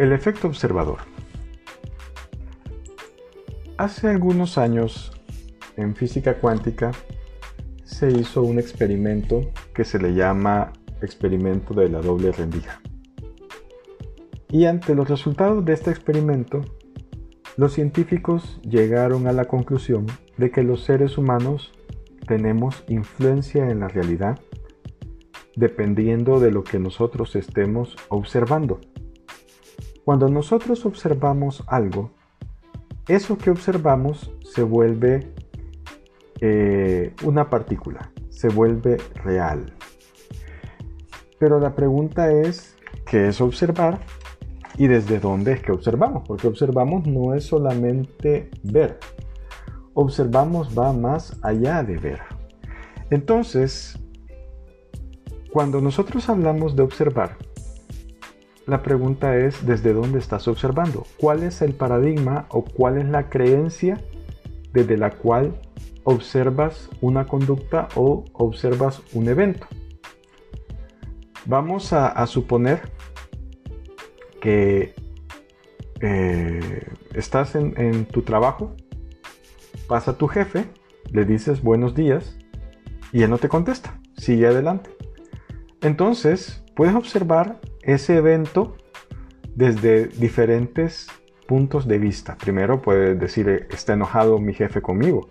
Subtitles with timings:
[0.00, 1.00] El efecto observador.
[3.76, 5.12] Hace algunos años,
[5.76, 6.92] en física cuántica,
[7.84, 12.80] se hizo un experimento que se le llama experimento de la doble rendija.
[14.48, 16.62] Y ante los resultados de este experimento,
[17.58, 20.06] los científicos llegaron a la conclusión
[20.38, 21.72] de que los seres humanos
[22.26, 24.40] tenemos influencia en la realidad
[25.56, 28.80] dependiendo de lo que nosotros estemos observando.
[30.04, 32.10] Cuando nosotros observamos algo,
[33.08, 35.32] eso que observamos se vuelve
[36.40, 39.72] eh, una partícula, se vuelve real.
[41.38, 42.76] Pero la pregunta es,
[43.06, 44.00] ¿qué es observar?
[44.76, 46.22] ¿Y desde dónde es que observamos?
[46.26, 48.98] Porque observamos no es solamente ver.
[49.94, 52.20] Observamos va más allá de ver.
[53.10, 53.98] Entonces,
[55.52, 57.36] cuando nosotros hablamos de observar,
[58.66, 61.06] la pregunta es ¿desde dónde estás observando?
[61.18, 64.00] ¿Cuál es el paradigma o cuál es la creencia
[64.72, 65.60] desde la cual
[66.04, 69.66] observas una conducta o observas un evento?
[71.46, 72.92] Vamos a, suponer
[74.40, 74.94] que
[76.00, 78.76] eh, estás en, en tu trabajo,
[79.88, 80.66] pasa tu jefe,
[81.10, 82.38] le dices buenos días
[83.10, 84.90] y él no te contesta, sigue adelante.
[85.80, 88.76] Entonces, puedes observar ese evento
[89.54, 91.08] desde diferentes
[91.46, 92.36] puntos de vista.
[92.36, 95.30] Primero puedes decir, está enojado mi jefe conmigo.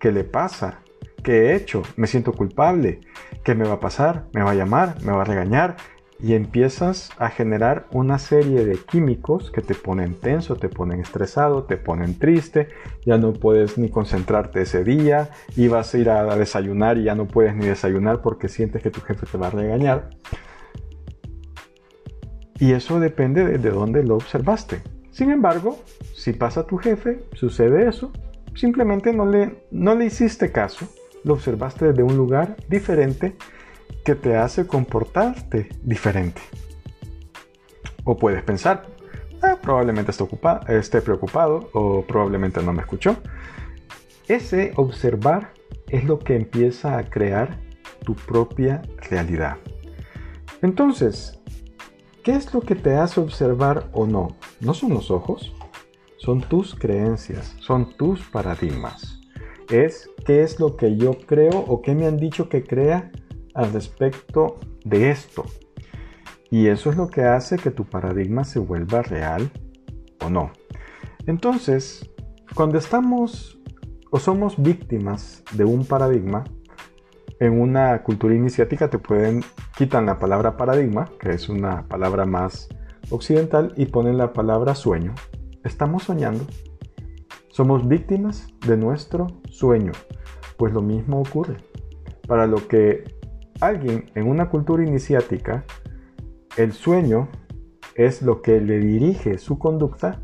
[0.00, 0.80] ¿Qué le pasa?
[1.22, 1.82] ¿Qué he hecho?
[1.96, 3.00] Me siento culpable.
[3.44, 4.26] ¿Qué me va a pasar?
[4.32, 4.96] ¿Me va a llamar?
[5.02, 5.76] ¿Me va a regañar?
[6.20, 11.64] Y empiezas a generar una serie de químicos que te ponen tenso, te ponen estresado,
[11.64, 12.68] te ponen triste,
[13.06, 17.26] ya no puedes ni concentrarte ese día, ibas a ir a desayunar y ya no
[17.26, 20.10] puedes ni desayunar porque sientes que tu jefe te va a regañar.
[22.58, 24.82] Y eso depende de, dónde lo observaste.
[25.10, 25.78] Sin embargo,
[26.14, 28.12] si pasa tu jefe, sucede eso,
[28.54, 30.86] simplemente no le, no le hiciste caso,
[31.24, 33.36] lo observaste desde un lugar diferente
[34.04, 36.40] que te hace comportarte diferente.
[38.04, 38.86] O puedes pensar,
[39.42, 40.24] ah, probablemente esté,
[40.68, 43.16] esté preocupado o probablemente no me escuchó.
[44.26, 45.52] Ese observar
[45.88, 47.58] es lo que empieza a crear
[48.04, 49.56] tu propia realidad.
[50.62, 51.38] Entonces,
[52.28, 54.36] ¿Qué es lo que te hace observar o no?
[54.60, 55.54] No son los ojos,
[56.18, 59.18] son tus creencias, son tus paradigmas.
[59.70, 63.10] Es qué es lo que yo creo o qué me han dicho que crea
[63.54, 65.46] al respecto de esto.
[66.50, 69.50] Y eso es lo que hace que tu paradigma se vuelva real
[70.22, 70.52] o no.
[71.24, 72.10] Entonces,
[72.54, 73.58] cuando estamos
[74.10, 76.44] o somos víctimas de un paradigma,
[77.40, 79.44] en una cultura iniciática te pueden
[79.76, 82.68] quitan la palabra paradigma, que es una palabra más
[83.10, 85.14] occidental, y ponen la palabra sueño.
[85.64, 86.44] Estamos soñando.
[87.48, 89.92] Somos víctimas de nuestro sueño.
[90.56, 91.56] Pues lo mismo ocurre.
[92.26, 93.04] Para lo que
[93.60, 95.64] alguien en una cultura iniciática,
[96.56, 97.28] el sueño
[97.94, 100.20] es lo que le dirige su conducta,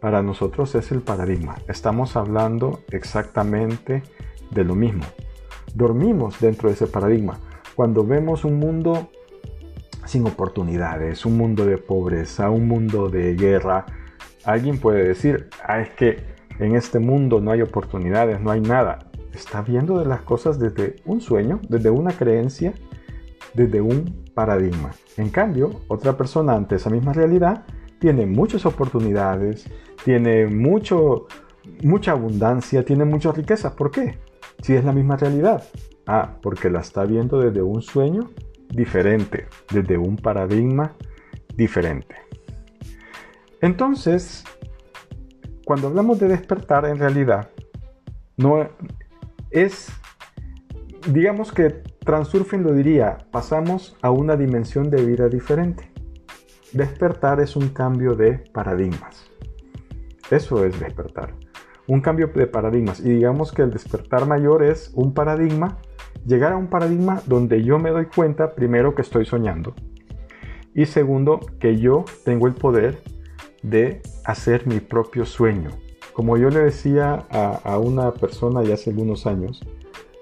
[0.00, 1.56] para nosotros es el paradigma.
[1.66, 4.02] Estamos hablando exactamente
[4.50, 5.04] de lo mismo
[5.74, 7.38] dormimos dentro de ese paradigma.
[7.74, 9.10] Cuando vemos un mundo
[10.04, 13.86] sin oportunidades, un mundo de pobreza, un mundo de guerra,
[14.44, 16.16] alguien puede decir, ah, es que
[16.58, 19.10] en este mundo no hay oportunidades, no hay nada.
[19.32, 22.72] Está viendo de las cosas desde un sueño, desde una creencia,
[23.54, 24.90] desde un paradigma.
[25.16, 27.64] En cambio, otra persona ante esa misma realidad
[27.98, 29.68] tiene muchas oportunidades,
[30.04, 31.26] tiene mucho,
[31.82, 33.76] mucha abundancia, tiene mucha riqueza.
[33.76, 34.18] ¿Por qué?
[34.62, 35.62] Si es la misma realidad.
[36.06, 38.30] Ah, porque la está viendo desde un sueño
[38.70, 40.94] diferente, desde un paradigma
[41.54, 42.16] diferente.
[43.60, 44.44] Entonces,
[45.64, 47.50] cuando hablamos de despertar, en realidad,
[48.36, 48.68] no
[49.50, 49.88] es,
[51.12, 51.70] digamos que
[52.04, 55.92] Transurfing lo diría, pasamos a una dimensión de vida diferente.
[56.72, 59.30] Despertar es un cambio de paradigmas.
[60.30, 61.34] Eso es despertar
[61.88, 63.00] un cambio de paradigmas.
[63.00, 65.78] Y digamos que el despertar mayor es un paradigma,
[66.24, 69.74] llegar a un paradigma donde yo me doy cuenta, primero, que estoy soñando.
[70.74, 73.02] Y segundo, que yo tengo el poder
[73.62, 75.70] de hacer mi propio sueño.
[76.12, 79.64] Como yo le decía a, una persona ya hace algunos años,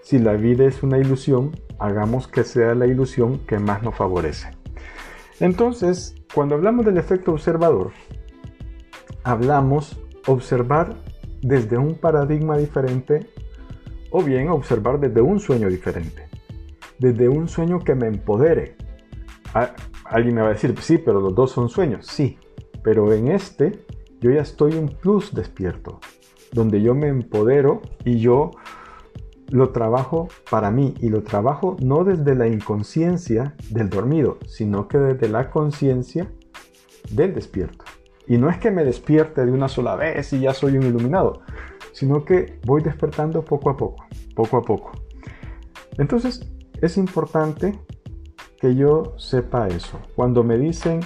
[0.03, 4.51] si la vida es una ilusión, hagamos que sea la ilusión que más nos favorece.
[5.41, 7.91] Entonces, cuando hablamos del efecto observador,
[9.25, 10.95] hablamos observar
[11.47, 13.31] desde un paradigma diferente
[14.11, 16.27] o bien observar desde un sueño diferente,
[16.99, 18.77] desde un sueño que me empodere.
[20.05, 22.37] alguien me va a decir, sí, pero los dos son sueños, sí,
[22.83, 23.87] pero en este
[24.21, 26.01] yo ya estoy un plus despierto,
[26.53, 28.51] donde yo me empodero y yo
[29.49, 34.99] lo trabajo para mí y lo trabajo no desde la inconsciencia del dormido, sino que
[34.99, 36.29] desde la conciencia
[37.13, 37.86] del despierto.
[38.29, 41.43] Y no es que me despierte de una sola vez y ya soy un iluminado,
[41.93, 44.93] sino que voy despertando poco a poco, poco a poco.
[45.99, 46.51] Entonces
[46.81, 47.79] es importante
[48.61, 50.01] que yo sepa eso.
[50.15, 51.01] Cuando me dicen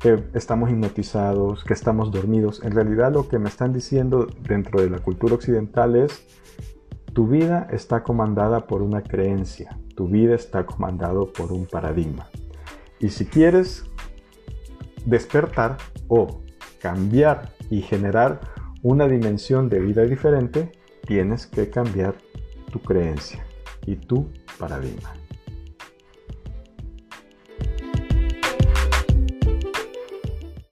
[0.00, 4.90] que estamos hipnotizados, que estamos dormidos, en realidad lo que me están diciendo dentro de
[4.90, 6.26] la cultura occidental es
[7.16, 12.28] tu vida está comandada por una creencia, tu vida está comandado por un paradigma.
[12.98, 13.84] Y si quieres
[15.06, 16.42] despertar o
[16.80, 18.40] cambiar y generar
[18.82, 20.72] una dimensión de vida diferente,
[21.06, 22.14] tienes que cambiar
[22.70, 23.44] tu creencia
[23.86, 24.28] y tu
[24.58, 25.12] paradigma.